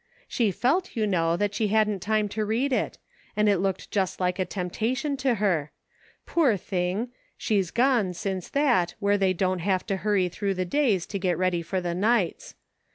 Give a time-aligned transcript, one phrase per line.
[0.27, 2.97] She felt, you know, that she hadn't time to read it;
[3.37, 5.71] and it looked just like a temptation to her.
[6.25, 7.09] Poor thing!
[7.37, 11.37] she's gone, since that, where they don't have to hurry through the days to get
[11.37, 12.55] ready for the nights.